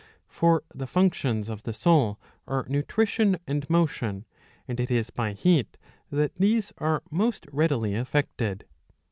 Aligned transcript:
For 0.27 0.63
the 0.73 0.87
functions 0.87 1.47
of 1.47 1.61
the 1.61 1.73
soul 1.73 2.19
are 2.47 2.65
nutrition 2.67 3.37
and 3.45 3.69
motion, 3.69 4.25
and 4.67 4.79
it 4.79 4.89
is 4.89 5.11
by 5.11 5.33
heat 5.33 5.77
that 6.11 6.33
these 6.37 6.73
are 6.79 7.03
most 7.11 7.45
readily 7.51 7.93
effected. 7.93 8.65